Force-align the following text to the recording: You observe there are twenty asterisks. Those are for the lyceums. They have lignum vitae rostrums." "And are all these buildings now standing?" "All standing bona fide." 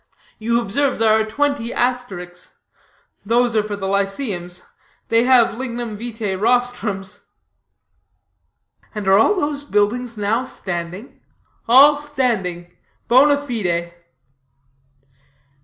You 0.39 0.59
observe 0.59 0.97
there 0.97 1.11
are 1.11 1.23
twenty 1.23 1.71
asterisks. 1.71 2.57
Those 3.23 3.55
are 3.55 3.61
for 3.61 3.75
the 3.75 3.85
lyceums. 3.87 4.63
They 5.09 5.25
have 5.25 5.55
lignum 5.59 5.95
vitae 5.95 6.39
rostrums." 6.39 7.25
"And 8.95 9.07
are 9.07 9.19
all 9.19 9.35
these 9.51 9.63
buildings 9.63 10.17
now 10.17 10.41
standing?" 10.41 11.21
"All 11.67 11.95
standing 11.95 12.75
bona 13.07 13.37
fide." 13.45 13.93